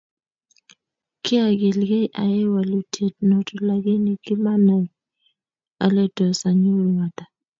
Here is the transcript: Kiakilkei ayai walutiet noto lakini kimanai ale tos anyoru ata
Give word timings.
Kiakilkei 1.23 2.07
ayai 2.21 2.45
walutiet 2.55 3.15
noto 3.29 3.53
lakini 3.69 4.11
kimanai 4.25 4.85
ale 5.83 6.03
tos 6.17 6.39
anyoru 6.49 6.91
ata 7.05 7.23